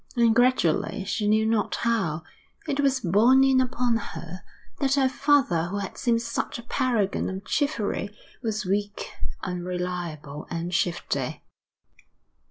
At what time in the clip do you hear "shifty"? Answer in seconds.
10.73-11.43